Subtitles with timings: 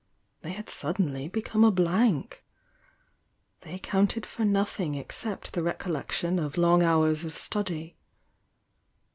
[0.41, 2.43] They had suddenly become a blank.
[3.59, 7.97] They counted for nothing except the recol lection of long hours of study.